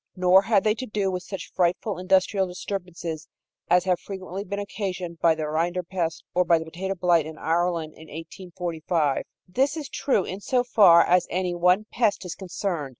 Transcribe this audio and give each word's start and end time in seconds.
Nor 0.15 0.41
had 0.41 0.63
they 0.63 0.73
to 0.73 0.87
do 0.87 1.11
with 1.11 1.21
such 1.21 1.51
frightful 1.53 1.99
industrial 1.99 2.47
disturbances 2.47 3.27
as 3.69 3.83
have 3.83 3.99
frequently 3.99 4.43
been 4.43 4.57
occasioned 4.57 5.19
by 5.19 5.35
rinderpest 5.35 6.23
or 6.33 6.43
by 6.43 6.57
the 6.57 6.65
potato 6.65 6.95
blight 6.95 7.27
in 7.27 7.37
Ireland 7.37 7.93
in 7.93 8.07
1845. 8.07 9.25
This 9.47 9.77
is 9.77 9.87
true 9.89 10.23
in 10.25 10.39
so 10.39 10.63
far 10.63 11.05
as 11.05 11.27
any 11.29 11.53
one 11.53 11.85
pest 11.91 12.25
is 12.25 12.33
concerned. 12.33 12.89